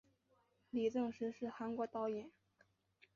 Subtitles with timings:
[0.71, 2.31] 李振石是韩国导演。